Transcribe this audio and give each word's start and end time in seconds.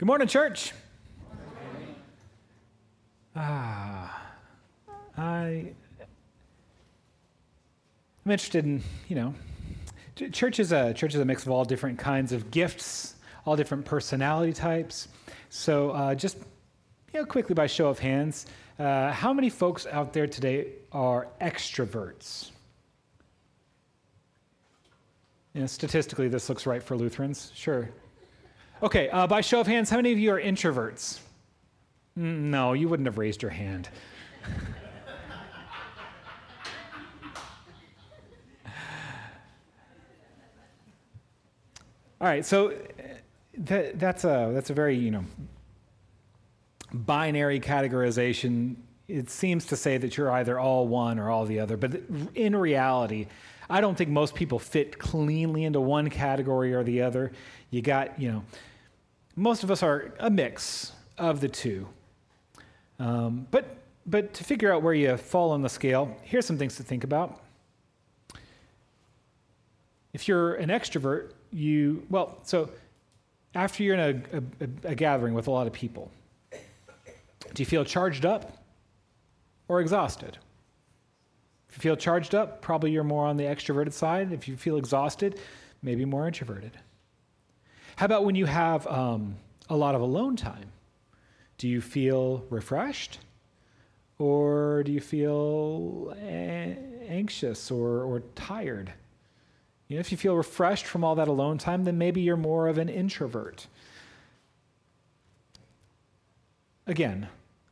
Good 0.00 0.06
morning, 0.06 0.28
church. 0.28 0.72
Ah, 3.36 4.32
I, 5.18 5.74
I'm 8.24 8.32
interested 8.32 8.64
in, 8.64 8.82
you 9.08 9.16
know, 9.16 9.34
church 10.32 10.58
is 10.58 10.72
a 10.72 10.94
church 10.94 11.14
is 11.14 11.20
a 11.20 11.24
mix 11.26 11.44
of 11.44 11.50
all 11.50 11.66
different 11.66 11.98
kinds 11.98 12.32
of 12.32 12.50
gifts, 12.50 13.16
all 13.44 13.56
different 13.56 13.84
personality 13.84 14.54
types. 14.54 15.08
So, 15.50 15.90
uh, 15.90 16.14
just 16.14 16.38
you 17.12 17.20
know, 17.20 17.26
quickly 17.26 17.54
by 17.54 17.66
show 17.66 17.88
of 17.88 17.98
hands, 17.98 18.46
uh, 18.78 19.12
how 19.12 19.34
many 19.34 19.50
folks 19.50 19.86
out 19.86 20.14
there 20.14 20.26
today 20.26 20.68
are 20.92 21.28
extroverts? 21.42 22.52
You 25.52 25.60
know, 25.60 25.66
statistically, 25.66 26.28
this 26.28 26.48
looks 26.48 26.64
right 26.64 26.82
for 26.82 26.96
Lutherans. 26.96 27.52
Sure. 27.54 27.90
Okay, 28.82 29.10
uh, 29.10 29.26
by 29.26 29.42
show 29.42 29.60
of 29.60 29.66
hands, 29.66 29.90
how 29.90 29.96
many 29.96 30.10
of 30.10 30.18
you 30.18 30.32
are 30.32 30.40
introverts? 30.40 31.18
Mm, 32.18 32.44
no, 32.44 32.72
you 32.72 32.88
wouldn't 32.88 33.06
have 33.06 33.18
raised 33.18 33.42
your 33.42 33.50
hand. 33.50 33.90
All 42.22 42.26
right, 42.26 42.44
so 42.44 42.70
uh, 42.70 42.74
that, 43.58 43.98
that's, 43.98 44.24
a, 44.24 44.50
that's 44.54 44.70
a 44.70 44.74
very, 44.74 44.96
you 44.96 45.10
know, 45.10 45.24
binary 46.94 47.60
categorization. 47.60 48.76
It 49.08 49.28
seems 49.28 49.66
to 49.66 49.76
say 49.76 49.98
that 49.98 50.16
you're 50.16 50.30
either 50.30 50.58
all 50.58 50.88
one 50.88 51.18
or 51.18 51.28
all 51.28 51.44
the 51.44 51.60
other, 51.60 51.76
but 51.76 52.00
in 52.34 52.56
reality, 52.56 53.26
I 53.68 53.82
don't 53.82 53.96
think 53.96 54.08
most 54.08 54.34
people 54.34 54.58
fit 54.58 54.98
cleanly 54.98 55.64
into 55.64 55.82
one 55.82 56.08
category 56.08 56.72
or 56.72 56.82
the 56.82 57.02
other. 57.02 57.32
You 57.70 57.82
got, 57.82 58.18
you 58.18 58.32
know, 58.32 58.42
most 59.36 59.62
of 59.62 59.70
us 59.70 59.82
are 59.82 60.12
a 60.18 60.30
mix 60.30 60.92
of 61.18 61.40
the 61.40 61.48
two. 61.48 61.88
Um, 62.98 63.46
but, 63.50 63.76
but 64.06 64.34
to 64.34 64.44
figure 64.44 64.72
out 64.72 64.82
where 64.82 64.94
you 64.94 65.16
fall 65.16 65.52
on 65.52 65.62
the 65.62 65.68
scale, 65.68 66.16
here's 66.22 66.46
some 66.46 66.58
things 66.58 66.76
to 66.76 66.82
think 66.82 67.04
about. 67.04 67.40
If 70.12 70.28
you're 70.28 70.54
an 70.54 70.68
extrovert, 70.70 71.32
you, 71.52 72.06
well, 72.10 72.38
so 72.42 72.70
after 73.54 73.82
you're 73.82 73.94
in 73.94 74.24
a, 74.32 74.64
a, 74.64 74.90
a 74.90 74.94
gathering 74.94 75.34
with 75.34 75.46
a 75.46 75.50
lot 75.50 75.66
of 75.66 75.72
people, 75.72 76.10
do 77.54 77.62
you 77.62 77.66
feel 77.66 77.84
charged 77.84 78.26
up 78.26 78.58
or 79.68 79.80
exhausted? 79.80 80.38
If 81.68 81.76
you 81.76 81.80
feel 81.80 81.96
charged 81.96 82.34
up, 82.34 82.60
probably 82.60 82.90
you're 82.90 83.04
more 83.04 83.26
on 83.26 83.36
the 83.36 83.44
extroverted 83.44 83.92
side. 83.92 84.32
If 84.32 84.48
you 84.48 84.56
feel 84.56 84.76
exhausted, 84.76 85.38
maybe 85.82 86.04
more 86.04 86.26
introverted. 86.26 86.72
How 88.00 88.06
about 88.06 88.24
when 88.24 88.34
you 88.34 88.46
have 88.46 88.86
um, 88.86 89.36
a 89.68 89.76
lot 89.76 89.94
of 89.94 90.00
alone 90.00 90.34
time? 90.34 90.72
Do 91.58 91.68
you 91.68 91.82
feel 91.82 92.46
refreshed? 92.48 93.18
Or 94.18 94.82
do 94.84 94.90
you 94.90 95.02
feel 95.02 96.14
a- 96.18 96.78
anxious 97.06 97.70
or, 97.70 98.02
or 98.04 98.20
tired? 98.34 98.90
You 99.86 99.96
know, 99.96 100.00
if 100.00 100.10
you 100.10 100.16
feel 100.16 100.34
refreshed 100.34 100.86
from 100.86 101.04
all 101.04 101.14
that 101.16 101.28
alone 101.28 101.58
time, 101.58 101.84
then 101.84 101.98
maybe 101.98 102.22
you're 102.22 102.38
more 102.38 102.68
of 102.68 102.78
an 102.78 102.88
introvert. 102.88 103.66
Again, 106.86 107.28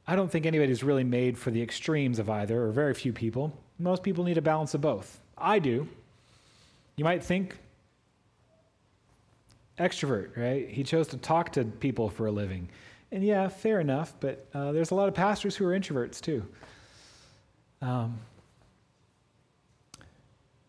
I 0.06 0.14
don't 0.14 0.30
think 0.30 0.44
anybody's 0.44 0.84
really 0.84 1.04
made 1.04 1.38
for 1.38 1.50
the 1.50 1.62
extremes 1.62 2.18
of 2.18 2.28
either, 2.28 2.64
or 2.64 2.70
very 2.70 2.92
few 2.92 3.14
people. 3.14 3.58
Most 3.78 4.02
people 4.02 4.24
need 4.24 4.36
a 4.36 4.42
balance 4.42 4.74
of 4.74 4.82
both. 4.82 5.22
I 5.38 5.58
do. 5.58 5.88
You 6.96 7.04
might 7.04 7.24
think 7.24 7.56
extrovert, 9.78 10.36
right? 10.36 10.68
He 10.68 10.82
chose 10.82 11.08
to 11.08 11.16
talk 11.16 11.52
to 11.52 11.64
people 11.64 12.08
for 12.08 12.26
a 12.26 12.32
living. 12.32 12.68
And 13.10 13.24
yeah, 13.24 13.48
fair 13.48 13.80
enough, 13.80 14.14
but 14.20 14.46
uh, 14.52 14.72
there's 14.72 14.90
a 14.90 14.94
lot 14.94 15.08
of 15.08 15.14
pastors 15.14 15.56
who 15.56 15.66
are 15.66 15.78
introverts 15.78 16.20
too. 16.20 16.44
Um, 17.80 18.18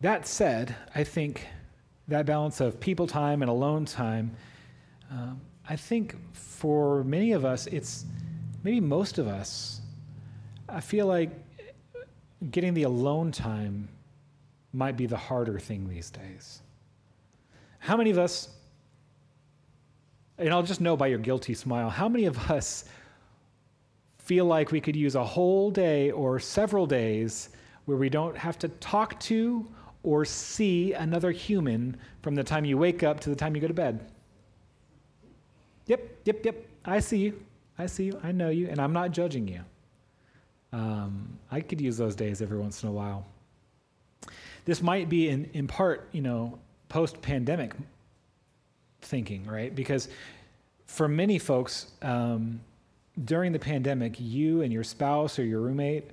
that 0.01 0.27
said, 0.27 0.75
I 0.95 1.03
think 1.03 1.47
that 2.07 2.25
balance 2.25 2.61
of 2.61 2.79
people 2.79 3.07
time 3.07 3.41
and 3.41 3.49
alone 3.49 3.85
time, 3.85 4.31
um, 5.11 5.41
I 5.67 5.75
think 5.75 6.15
for 6.33 7.03
many 7.03 7.33
of 7.33 7.43
us, 7.43 7.67
it's 7.67 8.05
maybe 8.63 8.79
most 8.79 9.17
of 9.17 9.27
us, 9.27 9.81
I 10.69 10.79
feel 10.79 11.07
like 11.07 11.31
getting 12.51 12.73
the 12.73 12.83
alone 12.83 13.31
time 13.31 13.89
might 14.71 14.95
be 14.95 15.05
the 15.05 15.17
harder 15.17 15.59
thing 15.59 15.89
these 15.89 16.09
days. 16.09 16.61
How 17.79 17.97
many 17.97 18.11
of 18.11 18.17
us 18.17 18.49
and 20.39 20.49
I'll 20.49 20.63
just 20.63 20.81
know 20.81 20.95
by 20.95 21.07
your 21.07 21.19
guilty 21.19 21.53
smile, 21.53 21.89
how 21.89 22.09
many 22.09 22.25
of 22.25 22.49
us 22.49 22.85
feel 24.17 24.45
like 24.45 24.71
we 24.71 24.79
could 24.79 24.95
use 24.95 25.15
a 25.15 25.23
whole 25.23 25.69
day 25.71 26.11
or 26.11 26.39
several 26.39 26.85
days 26.85 27.49
where 27.85 27.97
we 27.97 28.09
don't 28.09 28.37
have 28.37 28.57
to 28.59 28.67
talk 28.67 29.19
to 29.19 29.67
or 30.03 30.23
see 30.23 30.93
another 30.93 31.31
human 31.31 31.97
from 32.21 32.35
the 32.35 32.43
time 32.43 32.63
you 32.63 32.77
wake 32.77 33.03
up 33.03 33.19
to 33.19 33.29
the 33.29 33.35
time 33.35 33.55
you 33.55 33.61
go 33.61 33.67
to 33.67 33.73
bed? 33.73 34.11
Yep, 35.87 36.07
yep, 36.25 36.45
yep. 36.45 36.67
I 36.85 36.99
see 36.99 37.17
you. 37.17 37.43
I 37.77 37.87
see 37.87 38.05
you. 38.05 38.19
I 38.23 38.31
know 38.31 38.49
you. 38.49 38.69
And 38.69 38.79
I'm 38.79 38.93
not 38.93 39.11
judging 39.11 39.47
you. 39.47 39.61
Um, 40.71 41.39
I 41.51 41.61
could 41.61 41.81
use 41.81 41.97
those 41.97 42.15
days 42.15 42.41
every 42.41 42.59
once 42.59 42.83
in 42.83 42.89
a 42.89 42.91
while. 42.91 43.25
This 44.65 44.83
might 44.83 45.09
be 45.09 45.29
in, 45.29 45.49
in 45.53 45.67
part, 45.67 46.07
you 46.11 46.21
know, 46.21 46.59
post 46.89 47.21
pandemic 47.21 47.73
thinking, 49.01 49.45
right? 49.45 49.73
Because 49.73 50.09
for 50.85 51.07
many 51.07 51.37
folks, 51.37 51.91
um, 52.01 52.59
during 53.25 53.51
the 53.51 53.59
pandemic, 53.59 54.15
you 54.19 54.61
and 54.61 54.71
your 54.71 54.83
spouse 54.83 55.37
or 55.39 55.43
your 55.43 55.61
roommate, 55.61 56.11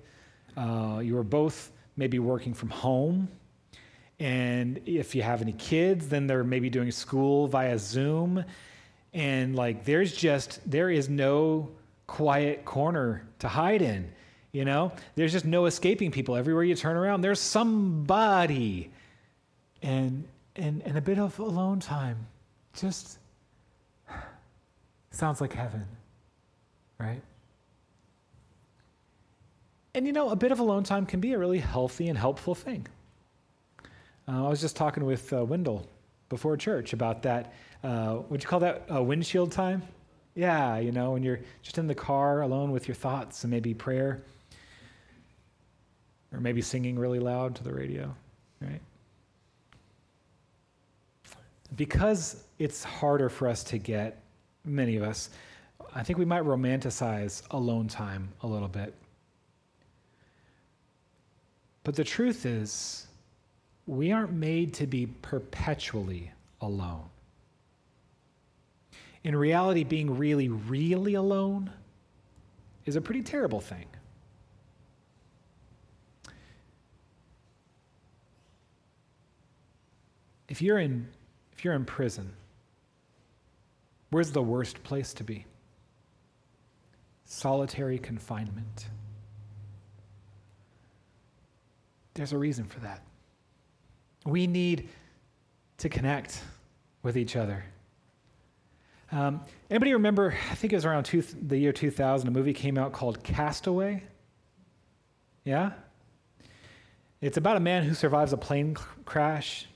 uh, 0.56 1.00
you 1.02 1.14
were 1.14 1.22
both 1.22 1.70
maybe 1.96 2.18
working 2.18 2.54
from 2.54 2.70
home. 2.70 3.28
And 4.18 4.80
if 4.86 5.14
you 5.14 5.22
have 5.22 5.42
any 5.42 5.52
kids, 5.52 6.08
then 6.08 6.26
they're 6.26 6.44
maybe 6.44 6.70
doing 6.70 6.90
school 6.90 7.46
via 7.48 7.78
Zoom. 7.78 8.44
And 9.12 9.54
like, 9.56 9.84
there's 9.84 10.14
just, 10.14 10.60
there 10.68 10.90
is 10.90 11.08
no 11.08 11.70
quiet 12.06 12.64
corner 12.64 13.26
to 13.40 13.48
hide 13.48 13.82
in. 13.82 14.10
You 14.52 14.64
know, 14.64 14.92
there's 15.16 15.32
just 15.32 15.44
no 15.44 15.66
escaping 15.66 16.10
people. 16.10 16.36
Everywhere 16.36 16.64
you 16.64 16.74
turn 16.74 16.96
around, 16.96 17.20
there's 17.20 17.40
somebody. 17.40 18.90
And, 19.82 20.24
and, 20.56 20.82
and 20.84 20.96
a 20.96 21.02
bit 21.02 21.18
of 21.18 21.38
alone 21.38 21.80
time 21.80 22.26
just 22.76 23.18
sounds 25.10 25.40
like 25.40 25.52
heaven, 25.52 25.86
right? 26.98 27.22
And 29.94 30.06
you 30.06 30.12
know, 30.12 30.28
a 30.28 30.36
bit 30.36 30.52
of 30.52 30.58
alone 30.58 30.84
time 30.84 31.06
can 31.06 31.20
be 31.20 31.32
a 31.32 31.38
really 31.38 31.58
healthy 31.58 32.08
and 32.08 32.18
helpful 32.18 32.54
thing. 32.54 32.86
Uh, 34.28 34.46
I 34.46 34.48
was 34.48 34.60
just 34.60 34.76
talking 34.76 35.04
with 35.04 35.32
uh, 35.32 35.44
Wendell 35.44 35.88
before 36.28 36.56
church 36.56 36.92
about 36.92 37.22
that. 37.22 37.54
Uh, 37.82 38.18
would 38.28 38.42
you 38.42 38.48
call 38.48 38.60
that 38.60 38.86
uh, 38.92 39.02
windshield 39.02 39.52
time? 39.52 39.82
Yeah, 40.34 40.78
you 40.78 40.92
know, 40.92 41.12
when 41.12 41.22
you're 41.22 41.40
just 41.62 41.78
in 41.78 41.86
the 41.86 41.94
car 41.94 42.42
alone 42.42 42.72
with 42.72 42.86
your 42.86 42.94
thoughts 42.94 43.44
and 43.44 43.50
maybe 43.50 43.72
prayer, 43.72 44.20
or 46.32 46.40
maybe 46.40 46.60
singing 46.60 46.98
really 46.98 47.20
loud 47.20 47.54
to 47.54 47.64
the 47.64 47.72
radio, 47.72 48.14
right? 48.60 48.80
Because 51.74 52.44
it's 52.58 52.84
harder 52.84 53.28
for 53.28 53.48
us 53.48 53.64
to 53.64 53.78
get, 53.78 54.22
many 54.64 54.96
of 54.96 55.02
us, 55.02 55.30
I 55.94 56.02
think 56.02 56.18
we 56.18 56.24
might 56.24 56.42
romanticize 56.42 57.42
alone 57.50 57.88
time 57.88 58.28
a 58.42 58.46
little 58.46 58.68
bit. 58.68 58.94
But 61.82 61.94
the 61.94 62.04
truth 62.04 62.46
is, 62.46 63.06
we 63.86 64.12
aren't 64.12 64.32
made 64.32 64.74
to 64.74 64.86
be 64.86 65.06
perpetually 65.06 66.32
alone. 66.60 67.04
In 69.24 69.34
reality, 69.34 69.84
being 69.84 70.16
really, 70.16 70.48
really 70.48 71.14
alone 71.14 71.70
is 72.84 72.96
a 72.96 73.00
pretty 73.00 73.22
terrible 73.22 73.60
thing. 73.60 73.86
If 80.48 80.62
you're 80.62 80.78
in 80.78 81.08
if 81.56 81.64
you're 81.64 81.74
in 81.74 81.84
prison, 81.84 82.32
where's 84.10 84.32
the 84.32 84.42
worst 84.42 84.82
place 84.82 85.14
to 85.14 85.24
be? 85.24 85.46
Solitary 87.24 87.98
confinement. 87.98 88.86
There's 92.14 92.32
a 92.32 92.38
reason 92.38 92.64
for 92.64 92.80
that. 92.80 93.02
We 94.24 94.46
need 94.46 94.88
to 95.78 95.88
connect 95.88 96.42
with 97.02 97.16
each 97.16 97.36
other. 97.36 97.64
Um, 99.12 99.40
anybody 99.70 99.92
remember? 99.92 100.34
I 100.50 100.54
think 100.56 100.72
it 100.72 100.76
was 100.76 100.84
around 100.84 101.04
two, 101.04 101.22
the 101.22 101.56
year 101.56 101.72
2000. 101.72 102.26
A 102.26 102.30
movie 102.30 102.52
came 102.52 102.76
out 102.76 102.92
called 102.92 103.22
Castaway. 103.22 104.02
Yeah, 105.44 105.72
it's 107.20 107.36
about 107.36 107.56
a 107.56 107.60
man 107.60 107.84
who 107.84 107.94
survives 107.94 108.32
a 108.32 108.36
plane 108.36 108.74
crash. 109.04 109.66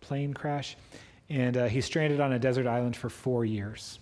Plane 0.00 0.32
crash, 0.32 0.76
and 1.30 1.56
uh, 1.56 1.66
he's 1.66 1.84
stranded 1.84 2.20
on 2.20 2.32
a 2.32 2.38
desert 2.38 2.66
island 2.66 2.96
for 2.96 3.08
four 3.08 3.44
years. 3.44 3.98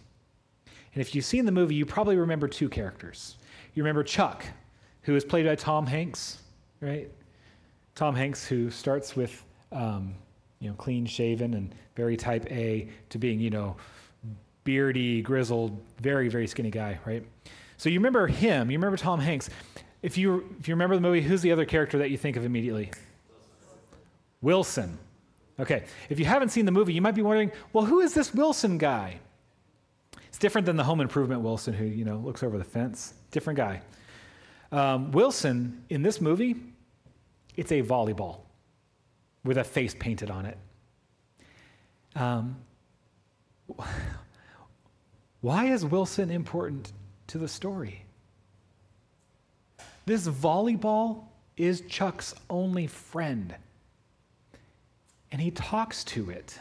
And 0.94 1.00
if 1.00 1.14
you've 1.14 1.24
seen 1.24 1.44
the 1.44 1.52
movie, 1.52 1.74
you 1.74 1.84
probably 1.84 2.16
remember 2.16 2.48
two 2.48 2.68
characters. 2.68 3.36
You 3.74 3.82
remember 3.82 4.02
Chuck, 4.02 4.44
who 5.02 5.14
is 5.14 5.24
played 5.24 5.46
by 5.46 5.54
Tom 5.54 5.86
Hanks, 5.86 6.38
right? 6.80 7.10
Tom 7.94 8.14
Hanks, 8.14 8.46
who 8.46 8.70
starts 8.70 9.14
with, 9.14 9.44
um, 9.72 10.14
you 10.60 10.68
know, 10.68 10.74
clean 10.76 11.04
shaven 11.04 11.54
and 11.54 11.74
very 11.96 12.16
type 12.16 12.50
A 12.50 12.88
to 13.10 13.18
being, 13.18 13.40
you 13.40 13.50
know, 13.50 13.76
beardy, 14.64 15.22
grizzled, 15.22 15.78
very, 16.00 16.28
very 16.28 16.46
skinny 16.46 16.70
guy, 16.70 16.98
right? 17.04 17.24
So 17.76 17.88
you 17.88 17.98
remember 17.98 18.26
him, 18.26 18.70
you 18.70 18.78
remember 18.78 18.96
Tom 18.96 19.20
Hanks. 19.20 19.50
If 20.02 20.16
you, 20.16 20.56
if 20.58 20.68
you 20.68 20.74
remember 20.74 20.94
the 20.94 21.00
movie, 21.00 21.20
who's 21.20 21.42
the 21.42 21.52
other 21.52 21.64
character 21.64 21.98
that 21.98 22.10
you 22.10 22.16
think 22.16 22.36
of 22.36 22.44
immediately? 22.44 22.90
Wilson. 24.40 24.98
Okay, 25.58 25.84
if 26.10 26.18
you 26.18 26.26
haven't 26.26 26.50
seen 26.50 26.66
the 26.66 26.72
movie, 26.72 26.92
you 26.92 27.00
might 27.00 27.14
be 27.14 27.22
wondering, 27.22 27.50
well, 27.72 27.84
who 27.84 28.00
is 28.00 28.12
this 28.12 28.34
Wilson 28.34 28.76
guy? 28.76 29.20
It's 30.28 30.38
different 30.38 30.66
than 30.66 30.76
the 30.76 30.84
home 30.84 31.00
improvement 31.00 31.40
Wilson 31.40 31.72
who, 31.72 31.86
you 31.86 32.04
know, 32.04 32.18
looks 32.18 32.42
over 32.42 32.58
the 32.58 32.64
fence. 32.64 33.14
Different 33.30 33.56
guy. 33.56 33.80
Um, 34.70 35.12
Wilson, 35.12 35.82
in 35.88 36.02
this 36.02 36.20
movie, 36.20 36.56
it's 37.56 37.72
a 37.72 37.82
volleyball 37.82 38.40
with 39.44 39.56
a 39.56 39.64
face 39.64 39.94
painted 39.98 40.30
on 40.30 40.44
it. 40.44 40.58
Um, 42.14 42.56
why 45.40 45.66
is 45.66 45.86
Wilson 45.86 46.30
important 46.30 46.92
to 47.28 47.38
the 47.38 47.48
story? 47.48 48.04
This 50.04 50.28
volleyball 50.28 51.24
is 51.56 51.82
Chuck's 51.88 52.34
only 52.50 52.86
friend. 52.86 53.54
And 55.32 55.40
he 55.40 55.50
talks 55.50 56.04
to 56.04 56.30
it 56.30 56.58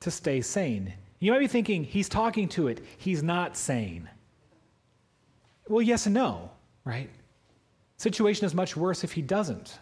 to 0.00 0.10
stay 0.10 0.40
sane. 0.40 0.92
You 1.18 1.32
might 1.32 1.38
be 1.38 1.46
thinking, 1.46 1.84
he's 1.84 2.08
talking 2.08 2.48
to 2.50 2.68
it, 2.68 2.84
he's 2.98 3.22
not 3.22 3.56
sane. 3.56 4.08
Well, 5.68 5.82
yes 5.82 6.06
and 6.06 6.14
no, 6.14 6.50
right? 6.84 7.08
Situation 7.96 8.44
is 8.44 8.54
much 8.54 8.76
worse 8.76 9.04
if 9.04 9.12
he 9.12 9.22
doesn't 9.22 9.78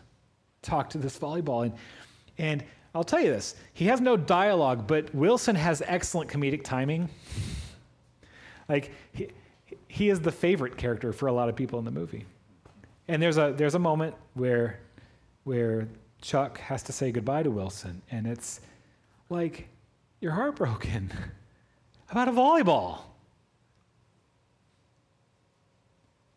talk 0.63 0.91
to 0.91 0.99
this 0.99 1.19
volleyball. 1.19 1.65
And, 1.65 1.75
and 2.37 2.65
I'll 2.95 3.05
tell 3.05 3.21
you 3.21 3.31
this 3.31 3.57
he 3.73 3.87
has 3.87 4.01
no 4.01 4.17
dialogue, 4.17 4.87
but 4.87 5.15
Wilson 5.15 5.57
has 5.57 5.83
excellent 5.87 6.31
comedic 6.31 6.63
timing. 6.63 7.09
like, 8.69 8.93
he, 9.13 9.29
he 9.89 10.11
is 10.11 10.21
the 10.21 10.33
favorite 10.33 10.77
character 10.77 11.13
for 11.13 11.27
a 11.27 11.33
lot 11.33 11.49
of 11.49 11.57
people 11.57 11.79
in 11.79 11.85
the 11.85 11.91
movie. 11.91 12.27
And 13.09 13.21
there's 13.23 13.39
a, 13.39 13.55
there's 13.57 13.75
a 13.75 13.79
moment 13.79 14.15
where, 14.35 14.79
where 15.45 15.89
Chuck 16.21 16.59
has 16.61 16.83
to 16.85 16.93
say 16.93 17.13
goodbye 17.13 17.43
to 17.43 17.51
Wilson, 17.51 18.03
and 18.11 18.27
it's 18.27 18.61
like, 19.29 19.69
you're 20.21 20.33
heartbroken 20.33 21.13
about 22.11 22.29
a 22.29 22.33
volleyball. 22.33 22.99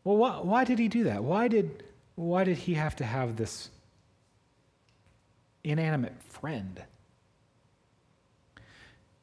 Well, 0.03 0.17
why, 0.17 0.39
why 0.41 0.63
did 0.63 0.79
he 0.79 0.87
do 0.87 1.05
that? 1.05 1.23
Why 1.23 1.47
did, 1.47 1.83
why 2.15 2.43
did 2.43 2.57
he 2.57 2.73
have 2.75 2.95
to 2.97 3.05
have 3.05 3.35
this 3.35 3.69
inanimate 5.63 6.21
friend? 6.23 6.81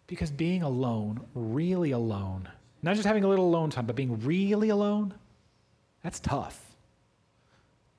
Because 0.06 0.30
being 0.30 0.62
alone, 0.62 1.20
really 1.34 1.92
alone, 1.92 2.48
not 2.82 2.96
just 2.96 3.06
having 3.06 3.24
a 3.24 3.28
little 3.28 3.46
alone 3.46 3.70
time, 3.70 3.86
but 3.86 3.94
being 3.94 4.20
really 4.24 4.70
alone, 4.70 5.14
that's 6.02 6.18
tough. 6.18 6.69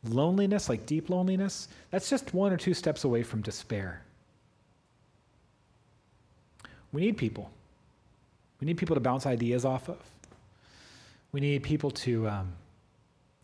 Loneliness, 0.03 0.67
like 0.67 0.85
deep 0.85 1.09
loneliness, 1.09 1.67
that's 1.91 2.09
just 2.09 2.33
one 2.33 2.51
or 2.51 2.57
two 2.57 2.73
steps 2.73 3.03
away 3.03 3.21
from 3.21 3.41
despair. 3.41 4.01
We 6.91 7.01
need 7.01 7.17
people. 7.17 7.51
We 8.59 8.65
need 8.65 8.77
people 8.77 8.95
to 8.95 8.99
bounce 8.99 9.25
ideas 9.25 9.63
off 9.63 9.89
of. 9.89 9.99
We 11.31 11.39
need 11.39 11.63
people 11.63 11.91
to, 11.91 12.27
um, 12.27 12.51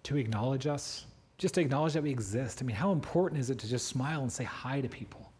to 0.04 0.18
acknowledge 0.18 0.68
us, 0.68 1.06
just 1.38 1.54
to 1.56 1.62
acknowledge 1.62 1.94
that 1.94 2.04
we 2.04 2.10
exist. 2.10 2.62
I 2.62 2.66
mean, 2.66 2.76
how 2.76 2.92
important 2.92 3.40
is 3.40 3.50
it 3.50 3.60
to 3.60 3.68
just 3.68 3.88
smile 3.88 4.22
and 4.22 4.32
say 4.32 4.44
hi 4.44 4.82
to 4.82 4.90
people? 4.90 5.32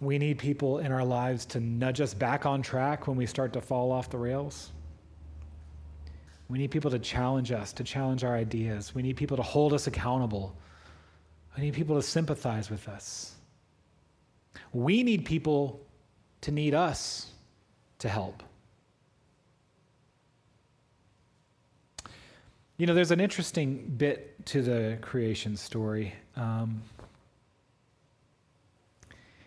We 0.00 0.18
need 0.18 0.38
people 0.38 0.78
in 0.78 0.90
our 0.90 1.04
lives 1.04 1.44
to 1.46 1.60
nudge 1.60 2.00
us 2.00 2.14
back 2.14 2.46
on 2.46 2.62
track 2.62 3.06
when 3.06 3.16
we 3.16 3.26
start 3.26 3.52
to 3.52 3.60
fall 3.60 3.92
off 3.92 4.10
the 4.10 4.18
rails. 4.18 4.72
We 6.52 6.58
need 6.58 6.70
people 6.70 6.90
to 6.90 6.98
challenge 6.98 7.50
us, 7.50 7.72
to 7.72 7.82
challenge 7.82 8.24
our 8.24 8.36
ideas. 8.36 8.94
We 8.94 9.00
need 9.00 9.16
people 9.16 9.38
to 9.38 9.42
hold 9.42 9.72
us 9.72 9.86
accountable. 9.86 10.54
We 11.56 11.62
need 11.62 11.72
people 11.72 11.96
to 11.96 12.02
sympathize 12.02 12.68
with 12.68 12.88
us. 12.88 13.36
We 14.74 15.02
need 15.02 15.24
people 15.24 15.80
to 16.42 16.52
need 16.52 16.74
us 16.74 17.30
to 18.00 18.10
help. 18.10 18.42
You 22.76 22.86
know, 22.86 22.92
there's 22.92 23.12
an 23.12 23.20
interesting 23.20 23.90
bit 23.96 24.44
to 24.44 24.60
the 24.60 24.98
creation 25.00 25.56
story. 25.56 26.12
Um, 26.36 26.82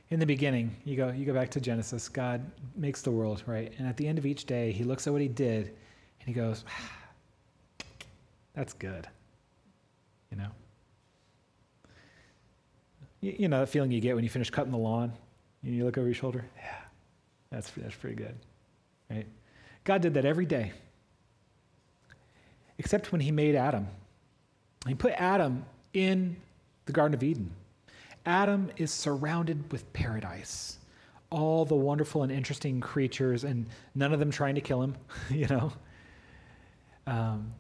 in 0.10 0.20
the 0.20 0.26
beginning, 0.26 0.76
you 0.86 0.98
go, 0.98 1.12
you 1.12 1.24
go 1.26 1.36
back 1.36 1.52
to 1.52 1.62
Genesis, 1.62 2.10
God 2.10 2.42
makes 2.76 3.04
the 3.04 3.12
world, 3.12 3.44
right? 3.46 3.72
And 3.78 3.88
at 3.88 3.96
the 3.96 4.08
end 4.08 4.18
of 4.18 4.26
each 4.26 4.46
day, 4.46 4.72
he 4.72 4.84
looks 4.84 5.06
at 5.06 5.14
what 5.14 5.22
he 5.22 5.28
did 5.28 5.76
and 6.26 6.36
he 6.36 6.42
goes, 6.42 6.66
ah, 6.68 6.92
that's 8.54 8.74
good. 8.74 9.08
You 10.32 10.38
know? 10.38 10.50
You, 13.22 13.36
you 13.40 13.48
know 13.48 13.60
that 13.60 13.70
feeling 13.70 13.92
you 13.92 14.02
get 14.02 14.16
when 14.16 14.24
you 14.24 14.30
finish 14.30 14.50
cutting 14.50 14.72
the 14.72 14.78
lawn? 14.78 15.14
You 15.62 15.86
look 15.86 15.98
over 15.98 16.08
your 16.08 16.16
shoulder? 16.16 16.46
Yeah, 16.58 16.78
that's, 17.52 17.72
that's 17.72 17.96
pretty 17.96 18.16
good. 18.16 18.36
Right? 19.10 19.28
God 19.84 20.02
did 20.02 20.14
that 20.16 20.26
every 20.26 20.46
day, 20.46 20.74
except 22.78 23.12
when 23.12 23.22
he 23.22 23.32
made 23.32 23.56
Adam. 23.56 23.88
He 24.88 24.96
put 24.96 25.14
Adam 25.14 25.66
in 25.94 26.36
the 26.86 26.92
Garden 26.92 27.16
of 27.16 27.24
Eden. 27.24 27.52
Adam 28.26 28.72
is 28.78 28.92
surrounded 28.92 29.72
with 29.72 29.92
paradise, 29.94 30.80
all 31.30 31.66
the 31.66 31.76
wonderful 31.76 32.24
and 32.24 32.32
interesting 32.32 32.80
creatures, 32.80 33.44
and 33.44 33.68
none 33.94 34.14
of 34.14 34.20
them 34.20 34.32
trying 34.32 34.56
to 34.56 34.62
kill 34.62 34.82
him, 34.82 34.96
you 35.30 35.48
know. 35.48 35.72
Um, 37.08 37.54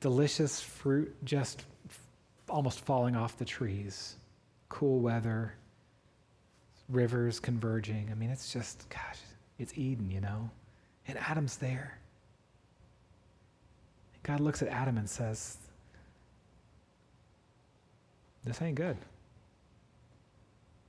delicious 0.00 0.60
fruit 0.60 1.14
just 1.24 1.64
f- 1.88 2.00
almost 2.48 2.80
falling 2.80 3.16
off 3.16 3.36
the 3.38 3.44
trees, 3.44 4.16
cool 4.68 5.00
weather, 5.00 5.54
rivers 6.88 7.40
converging. 7.40 8.08
I 8.10 8.14
mean, 8.14 8.30
it's 8.30 8.52
just, 8.52 8.88
gosh, 8.90 9.18
it's 9.58 9.76
Eden, 9.76 10.10
you 10.10 10.20
know? 10.20 10.50
And 11.06 11.18
Adam's 11.18 11.56
there. 11.56 11.98
God 14.22 14.40
looks 14.40 14.62
at 14.62 14.68
Adam 14.68 14.98
and 14.98 15.08
says, 15.08 15.56
This 18.44 18.62
ain't 18.62 18.76
good. 18.76 18.96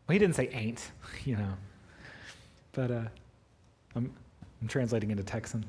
Well, 0.08 0.14
he 0.14 0.20
didn't 0.20 0.36
say 0.36 0.48
ain't, 0.50 0.92
you 1.26 1.36
know. 1.36 1.54
But 2.72 2.92
uh, 2.92 3.04
I'm, 3.96 4.14
I'm 4.62 4.68
translating 4.68 5.12
into 5.12 5.24
Texan. 5.24 5.66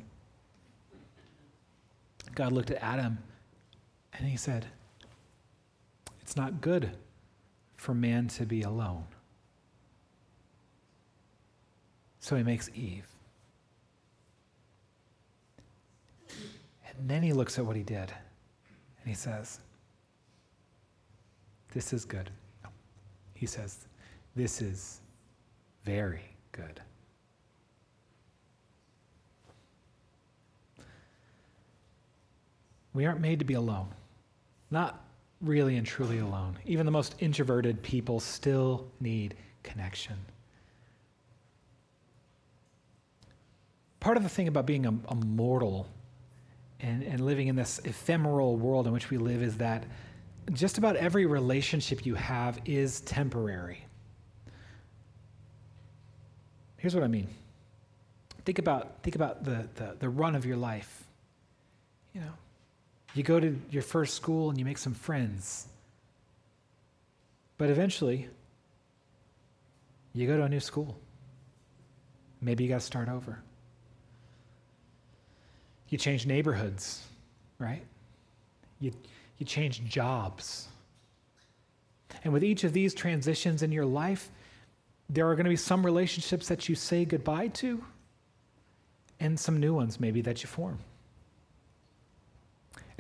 God 2.35 2.53
looked 2.53 2.71
at 2.71 2.83
Adam 2.83 3.19
and 4.13 4.27
he 4.27 4.37
said, 4.37 4.67
It's 6.21 6.37
not 6.37 6.61
good 6.61 6.91
for 7.77 7.95
man 7.95 8.29
to 8.29 8.47
be 8.47 8.63
alone. 8.63 9.05
So 12.21 12.37
he 12.37 12.43
makes 12.43 12.71
Eve. 12.75 13.07
And 16.29 17.09
then 17.09 17.23
he 17.23 17.33
looks 17.33 17.59
at 17.59 17.65
what 17.65 17.77
he 17.77 17.83
did 17.83 18.13
and 19.01 19.09
he 19.09 19.15
says, 19.15 19.61
This 21.73 21.93
is 21.93 22.05
good. 22.05 22.31
He 23.35 23.47
says, 23.47 23.89
This 24.37 24.61
is 24.61 25.01
very 25.85 26.37
good. 26.53 26.81
We 33.01 33.07
aren't 33.07 33.23
made 33.23 33.39
to 33.39 33.47
be 33.47 33.55
alone. 33.55 33.89
Not 34.71 35.03
really 35.41 35.79
and 35.79 35.87
truly 35.87 36.19
alone. 36.19 36.59
Even 36.67 36.85
the 36.85 36.93
most 36.93 37.15
introverted 37.19 37.83
people 37.83 38.21
still 38.21 38.89
need 39.01 39.37
connection. 39.63 40.17
Part 44.01 44.19
of 44.19 44.23
the 44.23 44.29
thing 44.29 44.49
about 44.49 44.67
being 44.67 44.85
a, 44.85 44.93
a 45.09 45.15
mortal 45.15 45.89
and, 46.81 47.03
and 47.03 47.25
living 47.25 47.49
in 47.49 47.57
this 47.57 47.81
ephemeral 47.87 48.59
world 48.59 48.87
in 48.87 48.93
which 48.93 49.09
we 49.09 49.17
live 49.17 49.43
is 49.43 49.57
that 49.57 49.87
just 50.53 50.77
about 50.77 50.95
every 50.97 51.25
relationship 51.25 52.05
you 52.05 52.17
have 52.17 52.59
is 52.67 53.01
temporary. 53.01 53.83
Here's 56.77 56.95
what 56.95 57.03
I 57.03 57.09
mean. 57.09 57.29
Think 58.45 58.59
about, 58.59 59.03
think 59.03 59.17
about 59.17 59.43
the, 59.43 59.67
the, 59.77 59.97
the 60.01 60.11
run 60.11 60.35
of 60.35 60.45
your 60.45 60.59
life. 60.59 61.05
You 62.13 62.21
know, 62.21 62.33
you 63.15 63.23
go 63.23 63.41
to 63.41 63.59
your 63.71 63.83
first 63.83 64.15
school 64.15 64.51
and 64.51 64.59
you 64.59 64.65
make 64.65 64.79
some 64.79 64.95
friends. 64.95 65.67
But 67.59 67.71
eventually, 67.71 68.29
you 70.15 70.27
go 70.27 70.37
to 70.37 70.45
a 70.45 70.49
new 70.49 70.61
school. 70.61 70.97
Maybe 72.41 72.65
you 72.65 72.71
got 72.71 72.81
to 72.81 72.87
start 72.87 73.09
over. 73.09 73.39
You 75.89 75.99
change 75.99 76.27
neighborhoods, 76.27 77.05
right? 77.59 77.83
You, 78.79 78.93
you 79.39 79.47
change 79.47 79.85
jobs. 79.85 80.69
And 82.25 82.33
with 82.33 82.45
each 82.45 82.65
of 82.65 82.73
these 82.73 82.95
transitions 82.95 83.63
in 83.63 83.73
your 83.73 83.85
life, 83.85 84.31
there 85.09 85.29
are 85.29 85.35
going 85.35 85.45
to 85.45 85.51
be 85.51 85.57
some 85.57 85.85
relationships 85.85 86.49
that 86.49 86.69
you 86.69 86.75
say 86.75 87.05
goodbye 87.05 87.49
to, 87.49 87.85
and 89.19 89.39
some 89.39 89.59
new 89.59 89.75
ones 89.75 90.01
maybe 90.01 90.23
that 90.23 90.43
you 90.43 90.49
form. 90.49 90.79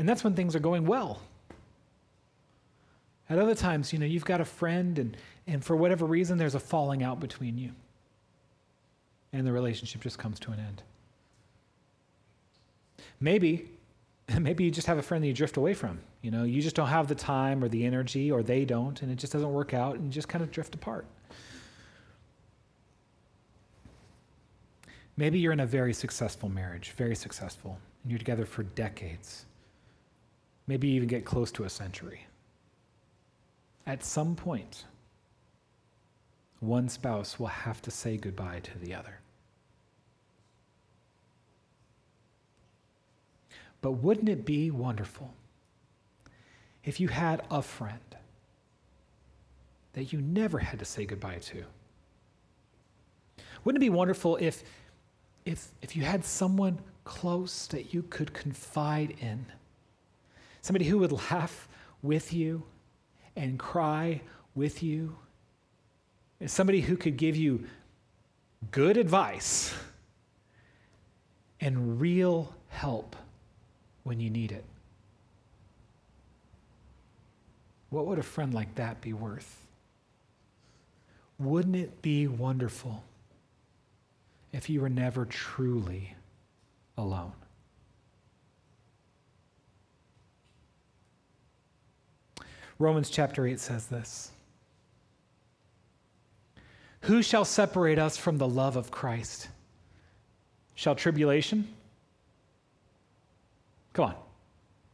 And 0.01 0.09
that's 0.09 0.25
when 0.25 0.33
things 0.33 0.57
are 0.57 0.61
going 0.61 0.87
well. 0.87 1.21
At 3.29 3.39
other 3.39 3.55
times, 3.55 3.93
you 3.93 3.99
know, 3.99 4.07
you've 4.07 4.25
got 4.25 4.41
a 4.41 4.47
friend, 4.47 4.99
and, 4.99 5.15
and 5.47 5.63
for 5.63 5.77
whatever 5.77 6.07
reason, 6.07 6.39
there's 6.39 6.55
a 6.55 6.59
falling 6.59 7.03
out 7.03 7.21
between 7.21 7.59
you. 7.59 7.73
And 9.35 9.47
the 9.47 9.53
relationship 9.53 10.01
just 10.01 10.19
comes 10.19 10.41
to 10.41 10.53
an 10.53 10.59
end. 10.59 10.83
Maybe, 13.21 13.69
maybe 14.41 14.65
you 14.65 14.71
just 14.71 14.87
have 14.87 14.97
a 14.97 15.03
friend 15.03 15.23
that 15.23 15.29
you 15.29 15.35
drift 15.35 15.59
away 15.59 15.75
from. 15.75 16.01
You 16.23 16.31
know, 16.31 16.45
you 16.45 16.63
just 16.63 16.77
don't 16.77 16.89
have 16.89 17.07
the 17.07 17.15
time 17.15 17.63
or 17.63 17.69
the 17.69 17.85
energy, 17.85 18.33
or 18.33 18.43
they 18.43 18.65
don't, 18.65 19.03
and 19.03 19.13
it 19.13 19.17
just 19.17 19.35
doesn't 19.35 19.53
work 19.53 19.75
out, 19.75 19.97
and 19.97 20.07
you 20.07 20.11
just 20.11 20.29
kind 20.29 20.43
of 20.43 20.51
drift 20.51 20.75
apart. 20.75 21.05
Maybe 25.19 25.39
you're 25.39 25.53
in 25.53 25.61
a 25.61 25.67
very 25.67 25.93
successful 25.93 26.49
marriage, 26.49 26.93
very 26.93 27.15
successful, 27.15 27.79
and 28.03 28.11
you're 28.11 28.19
together 28.19 28.47
for 28.47 28.63
decades. 28.63 29.45
Maybe 30.67 30.89
even 30.89 31.09
get 31.09 31.25
close 31.25 31.51
to 31.53 31.65
a 31.65 31.71
century. 31.71 32.27
At 33.87 34.05
some 34.05 34.37
point, 34.37 34.85
one 36.61 36.89
spouse 36.89 37.39
will 37.39 37.47
have 37.49 37.83
to 37.83 37.91
say 37.91 38.17
goodbye 38.17 38.61
to 38.61 38.79
the 38.79 38.95
other. 38.95 39.21
But 43.81 43.93
wouldn't 43.93 44.29
it 44.29 44.45
be 44.45 44.71
wonderful 44.71 45.33
if 46.85 47.01
you 47.01 47.09
had 47.09 47.43
a 47.51 47.63
friend 47.63 47.99
that 49.95 50.13
you 50.13 50.21
never 50.21 50.59
had 50.59 50.79
to 50.79 50.85
say 50.85 51.07
goodbye 51.07 51.39
to? 51.39 51.65
Wouldn't 53.65 53.83
it 53.83 53.87
be 53.87 53.91
wonderful 53.91 54.37
if, 54.37 54.63
if, 55.45 55.69
if 55.83 55.97
you 55.97 56.05
had 56.05 56.25
someone 56.25 56.79
close 57.05 57.67
that 57.69 57.93
you 57.95 58.03
could 58.03 58.33
confide 58.33 59.17
in? 59.21 59.47
Somebody 60.63 60.85
who 60.85 60.99
would 60.99 61.13
laugh 61.13 61.69
with 62.03 62.33
you 62.33 62.63
and 63.37 63.59
cry 63.59 64.21
with 64.55 64.83
you? 64.83 65.17
Somebody 66.47 66.81
who 66.81 66.97
could 66.97 67.17
give 67.17 67.37
you 67.37 67.65
good 68.71 68.97
advice 68.97 69.75
and 71.61 72.01
real 72.01 72.55
help 72.69 73.17
when 74.05 74.21
you 74.21 74.31
need 74.31 74.53
it. 74.53 74.65
What 77.91 78.07
would 78.07 78.19
a 78.19 78.23
friend 78.23 78.55
like 78.55 78.75
that 78.77 79.01
be 79.01 79.13
worth? 79.13 79.67
Wouldn't 81.39 81.77
it 81.77 82.03
be 82.03 82.27
wonderful 82.27 83.03
if 84.53 84.71
you 84.71 84.81
were 84.81 84.89
never 84.89 85.25
truly 85.25 86.15
alone? 86.97 87.33
Romans 92.81 93.11
chapter 93.11 93.47
8 93.47 93.61
says 93.61 93.87
this 93.87 94.33
Who 97.03 97.23
shall 97.23 97.45
separate 97.45 97.99
us 97.99 98.17
from 98.17 98.39
the 98.39 98.49
love 98.49 98.77
of 98.77 98.91
Christ? 98.91 99.49
Shall 100.75 100.95
tribulation? 100.95 101.69
Come 103.93 104.07
on. 104.07 104.15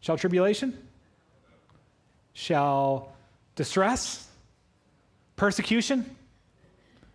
Shall 0.01 0.19
tribulation? 0.19 0.77
Shall 2.33 3.15
distress? 3.55 4.27
Persecution? 5.37 6.17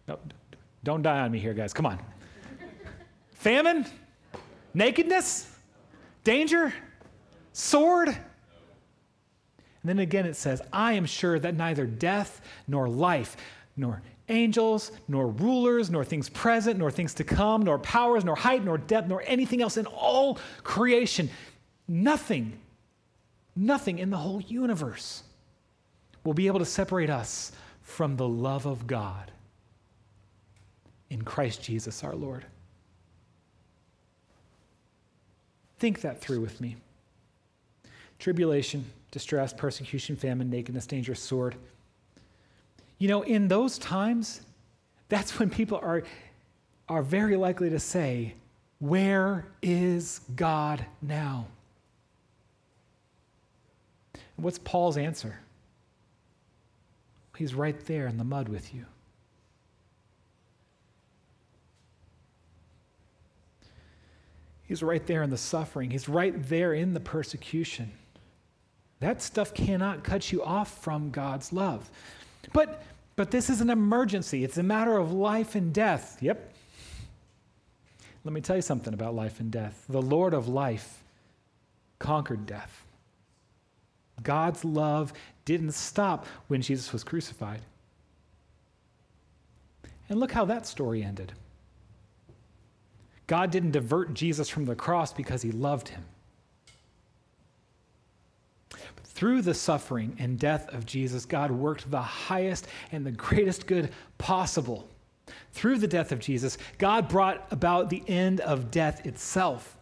No, 0.08 0.20
don't 0.86 1.02
die 1.02 1.20
on 1.20 1.32
me 1.32 1.40
here, 1.40 1.54
guys. 1.54 1.74
Come 1.74 1.86
on. 1.86 2.00
Famine? 3.34 3.86
Nakedness? 4.74 5.54
Danger? 6.24 6.74
Sword? 7.52 8.18
And 9.82 9.90
then 9.90 10.00
again 10.00 10.26
it 10.26 10.36
says, 10.36 10.62
I 10.72 10.94
am 10.94 11.06
sure 11.06 11.40
that 11.40 11.56
neither 11.56 11.86
death 11.86 12.42
nor 12.68 12.88
life, 12.88 13.36
nor 13.76 14.02
angels, 14.30 14.92
nor 15.08 15.28
rulers, 15.28 15.90
nor 15.90 16.04
things 16.04 16.30
present, 16.30 16.80
nor 16.80 16.92
things 16.92 17.14
to 17.16 17.24
come, 17.24 17.64
nor 17.64 17.80
powers, 17.80 18.24
nor 18.24 18.36
height, 18.36 18.64
nor 18.64 18.78
depth, 18.78 19.08
nor 19.08 19.24
anything 19.26 19.62
else 19.62 19.78
in 19.78 19.86
all 19.88 20.38
creation 20.64 21.30
Nothing, 21.92 22.58
nothing 23.54 24.00
in 24.00 24.12
the 24.12 24.18
whole 24.18 24.40
universe 24.40 25.24
will 26.24 26.34
be 26.34 26.48
able 26.48 26.60
to 26.60 26.66
separate 26.66 27.10
us 27.10 27.52
from 27.82 28.16
the 28.16 28.28
love 28.28 28.66
of 28.66 28.88
God 28.88 29.30
in 31.10 31.24
Christ 31.24 31.62
Jesus 31.62 32.02
our 32.06 32.16
Lord. 32.16 32.46
Think 35.80 36.00
that 36.00 36.22
through 36.22 36.40
with 36.40 36.62
me. 36.62 36.78
Tribulation, 38.22 38.86
distress, 39.10 39.52
persecution, 39.52 40.16
famine, 40.16 40.48
nakedness, 40.48 40.86
danger, 40.86 41.16
sword. 41.16 41.56
You 43.00 43.08
know, 43.08 43.24
in 43.24 43.48
those 43.48 43.80
times, 43.80 44.42
that's 45.10 45.40
when 45.40 45.50
people 45.50 45.80
are, 45.82 46.04
are 46.88 47.02
very 47.02 47.36
likely 47.36 47.72
to 47.72 47.80
say, 47.80 48.36
Where 48.78 49.48
is 49.64 50.22
God 50.36 50.86
now? 51.02 51.48
What's 54.36 54.60
Paul's 54.60 54.98
answer? 54.98 55.40
He's 57.36 57.56
right 57.56 57.84
there 57.88 58.06
in 58.06 58.20
the 58.20 58.24
mud 58.24 58.50
with 58.50 58.72
you. 58.72 58.86
He's 64.62 64.84
right 64.84 65.04
there 65.08 65.24
in 65.24 65.32
the 65.32 65.38
suffering. 65.38 65.90
He's 65.90 66.08
right 66.08 66.36
there 66.50 66.76
in 66.76 66.94
the 66.94 67.00
persecution. 67.00 67.94
That 69.02 69.22
stuff 69.22 69.54
cannot 69.54 70.04
cut 70.04 70.32
you 70.32 70.42
off 70.42 70.82
from 70.82 71.12
God's 71.12 71.52
love. 71.52 71.90
But 72.54 72.84
but 73.16 73.30
this 73.30 73.50
is 73.50 73.62
an 73.62 73.70
emergency. 73.70 74.44
It's 74.44 74.58
a 74.58 74.64
matter 74.64 74.98
of 74.98 75.12
life 75.12 75.54
and 75.56 75.74
death. 75.74 76.18
Yep. 76.22 76.54
Let 78.24 78.34
me 78.34 78.42
tell 78.42 78.56
you 78.56 78.62
something 78.62 78.94
about 78.94 79.14
life 79.14 79.40
and 79.40 79.52
death. 79.52 79.84
The 79.90 80.02
Lord 80.02 80.34
of 80.34 80.48
life 80.48 81.04
conquered 82.00 82.46
death. 82.46 82.86
God's 84.24 84.64
love 84.64 85.14
didn't 85.46 85.74
stop 85.74 86.26
when 86.48 86.62
Jesus 86.62 86.94
was 86.94 87.04
crucified. 87.04 87.62
And 90.10 90.20
look 90.20 90.32
how 90.32 90.46
that 90.46 90.66
story 90.68 91.04
ended. 91.04 91.32
God 93.28 93.50
didn't 93.50 93.72
divert 93.72 94.14
Jesus 94.14 94.50
from 94.50 94.66
the 94.66 94.76
cross 94.76 95.14
because 95.14 95.42
he 95.42 95.52
loved 95.52 95.90
him. 95.90 96.04
But 98.70 99.08
through 99.22 99.44
the 99.44 99.54
suffering 99.54 100.16
and 100.18 100.40
death 100.40 100.68
of 100.74 100.84
Jesus, 100.84 101.26
God 101.28 101.52
worked 101.52 101.92
the 101.92 102.02
highest 102.02 102.68
and 102.92 103.06
the 103.06 103.12
greatest 103.12 103.68
good 103.68 103.92
possible. 104.18 104.90
Through 105.52 105.78
the 105.78 105.88
death 105.88 106.12
of 106.12 106.18
Jesus, 106.18 106.58
God 106.80 107.08
brought 107.08 107.46
about 107.52 107.92
the 107.92 108.02
end 108.08 108.40
of 108.40 108.72
death 108.72 109.06
itself. 109.06 109.78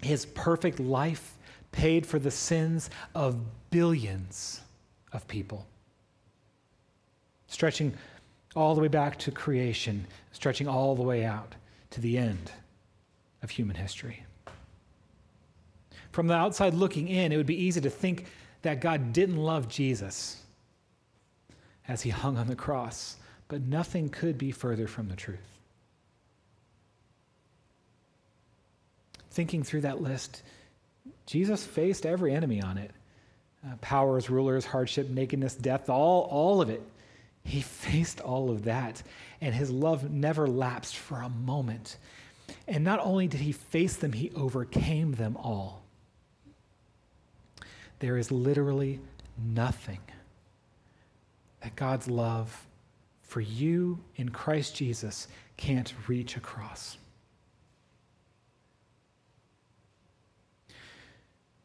His 0.00 0.26
perfect 0.26 0.78
life 0.78 1.36
paid 1.72 2.06
for 2.06 2.20
the 2.20 2.30
sins 2.30 2.88
of 3.16 3.36
billions 3.70 4.60
of 5.12 5.26
people. 5.26 5.66
Stretching 7.48 7.92
all 8.54 8.76
the 8.76 8.80
way 8.80 8.86
back 8.86 9.18
to 9.18 9.32
creation, 9.32 10.06
stretching 10.30 10.68
all 10.68 10.94
the 10.94 11.02
way 11.02 11.24
out 11.24 11.56
to 11.90 12.00
the 12.00 12.16
end 12.16 12.52
of 13.42 13.50
human 13.50 13.74
history. 13.74 14.24
From 16.12 16.26
the 16.26 16.34
outside 16.34 16.74
looking 16.74 17.08
in, 17.08 17.32
it 17.32 17.36
would 17.36 17.46
be 17.46 17.62
easy 17.62 17.80
to 17.80 17.90
think 17.90 18.26
that 18.62 18.80
God 18.80 19.12
didn't 19.12 19.36
love 19.36 19.68
Jesus 19.68 20.42
as 21.88 22.02
he 22.02 22.10
hung 22.10 22.36
on 22.36 22.46
the 22.46 22.56
cross, 22.56 23.16
but 23.48 23.62
nothing 23.62 24.08
could 24.08 24.38
be 24.38 24.50
further 24.50 24.86
from 24.86 25.08
the 25.08 25.16
truth. 25.16 25.38
Thinking 29.30 29.62
through 29.62 29.82
that 29.82 30.02
list, 30.02 30.42
Jesus 31.26 31.64
faced 31.64 32.04
every 32.04 32.34
enemy 32.34 32.62
on 32.62 32.78
it 32.78 32.90
uh, 33.64 33.76
powers, 33.80 34.30
rulers, 34.30 34.64
hardship, 34.64 35.10
nakedness, 35.10 35.54
death, 35.54 35.90
all, 35.90 36.22
all 36.30 36.60
of 36.60 36.70
it. 36.70 36.82
He 37.44 37.60
faced 37.60 38.20
all 38.20 38.50
of 38.50 38.64
that, 38.64 39.02
and 39.40 39.54
his 39.54 39.70
love 39.70 40.10
never 40.10 40.46
lapsed 40.46 40.96
for 40.96 41.20
a 41.20 41.28
moment. 41.28 41.96
And 42.66 42.84
not 42.84 43.00
only 43.00 43.26
did 43.26 43.40
he 43.40 43.52
face 43.52 43.96
them, 43.96 44.12
he 44.12 44.32
overcame 44.34 45.12
them 45.12 45.36
all. 45.36 45.82
There 48.00 48.16
is 48.16 48.30
literally 48.30 48.98
nothing 49.38 50.00
that 51.62 51.76
God's 51.76 52.08
love 52.08 52.66
for 53.22 53.40
you 53.40 53.98
in 54.16 54.30
Christ 54.30 54.74
Jesus 54.74 55.28
can't 55.56 55.94
reach 56.08 56.36
across. 56.36 56.96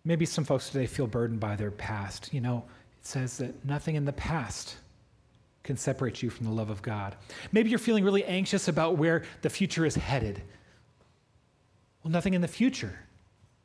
Maybe 0.03 0.25
some 0.25 0.43
folks 0.43 0.69
today 0.69 0.85
feel 0.85 1.07
burdened 1.07 1.39
by 1.39 1.55
their 1.55 1.71
past. 1.71 2.31
You 2.31 2.41
know, 2.41 2.63
it 2.99 3.07
says 3.07 3.37
that 3.37 3.65
nothing 3.65 3.95
in 3.95 4.05
the 4.05 4.13
past 4.13 4.75
can 5.63 5.77
separate 5.77 6.21
you 6.21 6.29
from 6.29 6.45
the 6.45 6.51
love 6.51 6.69
of 6.69 6.83
God. 6.83 7.15
Maybe 7.51 7.71
you're 7.71 7.79
feeling 7.79 8.03
really 8.03 8.23
anxious 8.25 8.67
about 8.67 8.97
where 8.97 9.23
the 9.41 9.49
future 9.49 9.85
is 9.85 9.95
headed. 9.95 10.43
Well, 12.03 12.11
nothing 12.11 12.35
in 12.35 12.41
the 12.41 12.47
future 12.47 12.99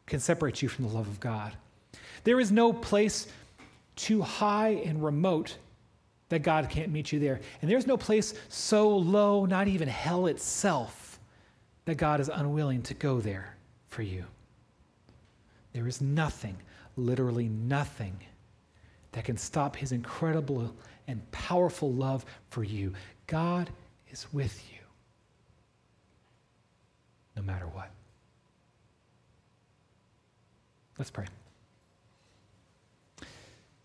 can 0.07 0.19
separate 0.19 0.63
you 0.63 0.69
from 0.69 0.87
the 0.87 0.95
love 0.95 1.09
of 1.09 1.21
God. 1.21 1.57
There 2.25 2.41
is 2.41 2.53
no 2.53 2.73
place 2.73 3.27
too 3.97 4.23
high 4.23 4.81
and 4.85 5.03
remote 5.03 5.57
that 6.29 6.43
God 6.43 6.69
can't 6.71 6.91
meet 6.91 7.13
you 7.13 7.19
there. 7.19 7.41
And 7.61 7.71
there's 7.71 7.87
no 7.87 7.97
place 7.97 8.35
so 8.49 8.89
low, 8.89 9.45
not 9.45 9.69
even 9.69 9.89
hell 9.89 10.27
itself, 10.27 11.19
that 11.85 11.97
God 11.97 12.21
is 12.21 12.31
unwilling 12.33 12.83
to 12.83 12.95
go 12.95 13.21
there 13.21 13.57
for 13.89 14.03
you. 14.03 14.25
There 15.73 15.89
is 15.89 16.01
nothing, 16.01 16.57
literally 16.97 17.49
nothing, 17.49 18.17
that 19.13 19.25
can 19.25 19.37
stop 19.37 19.75
his 19.75 19.93
incredible 19.93 20.75
and 21.09 21.29
powerful 21.33 21.93
love 21.93 22.25
for 22.51 22.63
you. 22.63 22.93
God 23.27 23.71
is 24.11 24.27
with 24.33 24.63
you 24.71 24.79
no 27.37 27.43
matter 27.43 27.67
what. 27.67 27.91
Let's 30.99 31.11
pray. 31.11 31.27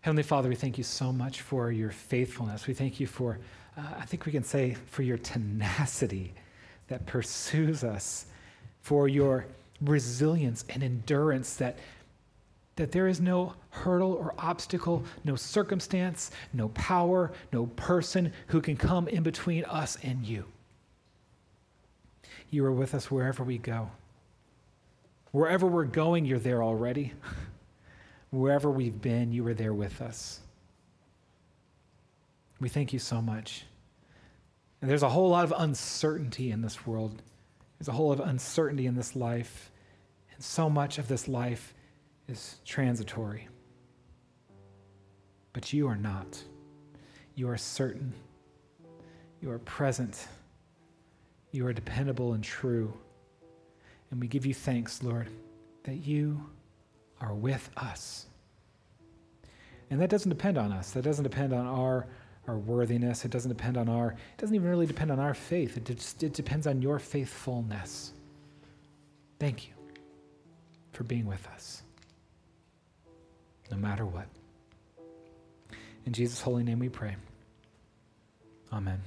Heavenly 0.06 0.22
Father, 0.22 0.48
we 0.48 0.54
thank 0.54 0.78
you 0.78 0.84
so 0.84 1.12
much 1.12 1.40
for 1.40 1.72
your 1.72 1.90
faithfulness. 1.90 2.68
We 2.68 2.74
thank 2.74 3.00
you 3.00 3.08
for, 3.08 3.40
uh, 3.76 3.82
I 3.98 4.04
think 4.04 4.24
we 4.24 4.30
can 4.30 4.44
say, 4.44 4.76
for 4.86 5.02
your 5.02 5.18
tenacity 5.18 6.32
that 6.86 7.06
pursues 7.06 7.82
us, 7.82 8.26
for 8.82 9.08
your 9.08 9.46
resilience 9.80 10.64
and 10.68 10.84
endurance 10.84 11.56
that, 11.56 11.76
that 12.76 12.92
there 12.92 13.08
is 13.08 13.20
no 13.20 13.54
hurdle 13.70 14.12
or 14.12 14.32
obstacle, 14.38 15.02
no 15.24 15.34
circumstance, 15.34 16.30
no 16.52 16.68
power, 16.68 17.32
no 17.52 17.66
person 17.74 18.32
who 18.46 18.60
can 18.60 18.76
come 18.76 19.08
in 19.08 19.24
between 19.24 19.64
us 19.64 19.98
and 20.04 20.24
you. 20.24 20.44
You 22.50 22.64
are 22.64 22.72
with 22.72 22.94
us 22.94 23.10
wherever 23.10 23.42
we 23.42 23.58
go. 23.58 23.90
Wherever 25.32 25.66
we're 25.66 25.82
going, 25.82 26.26
you're 26.26 26.38
there 26.38 26.62
already. 26.62 27.12
Wherever 28.30 28.70
we've 28.70 29.00
been, 29.00 29.32
you 29.32 29.44
were 29.44 29.54
there 29.54 29.74
with 29.74 30.00
us. 30.00 30.40
We 32.60 32.68
thank 32.68 32.92
you 32.92 32.98
so 32.98 33.20
much. 33.20 33.64
And 34.80 34.90
there's 34.90 35.02
a 35.02 35.08
whole 35.08 35.30
lot 35.30 35.44
of 35.44 35.52
uncertainty 35.56 36.50
in 36.50 36.62
this 36.62 36.86
world. 36.86 37.22
There's 37.78 37.88
a 37.88 37.92
whole 37.92 38.08
lot 38.08 38.20
of 38.20 38.28
uncertainty 38.28 38.86
in 38.86 38.94
this 38.94 39.14
life. 39.16 39.70
And 40.34 40.42
so 40.42 40.68
much 40.68 40.98
of 40.98 41.08
this 41.08 41.28
life 41.28 41.74
is 42.28 42.56
transitory. 42.64 43.48
But 45.52 45.72
you 45.72 45.88
are 45.88 45.96
not. 45.96 46.42
You 47.34 47.48
are 47.48 47.56
certain. 47.56 48.12
You 49.40 49.50
are 49.50 49.58
present. 49.60 50.26
You 51.52 51.66
are 51.66 51.72
dependable 51.72 52.34
and 52.34 52.42
true. 52.42 52.92
And 54.10 54.20
we 54.20 54.28
give 54.28 54.46
you 54.46 54.54
thanks, 54.54 55.02
Lord, 55.02 55.28
that 55.84 55.96
you 55.96 56.44
are 57.20 57.34
with 57.34 57.70
us. 57.76 58.26
And 59.90 60.00
that 60.00 60.10
doesn't 60.10 60.28
depend 60.28 60.58
on 60.58 60.72
us. 60.72 60.90
That 60.92 61.02
doesn't 61.02 61.22
depend 61.22 61.52
on 61.52 61.66
our, 61.66 62.06
our 62.48 62.58
worthiness. 62.58 63.24
It 63.24 63.30
doesn't 63.30 63.48
depend 63.48 63.76
on 63.76 63.88
our, 63.88 64.10
it 64.10 64.38
doesn't 64.38 64.54
even 64.54 64.68
really 64.68 64.86
depend 64.86 65.10
on 65.10 65.20
our 65.20 65.34
faith. 65.34 65.76
It, 65.76 65.84
just, 65.84 66.22
it 66.22 66.32
depends 66.32 66.66
on 66.66 66.82
your 66.82 66.98
faithfulness. 66.98 68.12
Thank 69.38 69.68
you 69.68 69.74
for 70.92 71.04
being 71.04 71.26
with 71.26 71.46
us, 71.48 71.82
no 73.70 73.76
matter 73.76 74.06
what. 74.06 74.26
In 76.06 76.12
Jesus' 76.12 76.40
holy 76.40 76.62
name 76.62 76.78
we 76.78 76.88
pray. 76.88 77.16
Amen. 78.72 79.00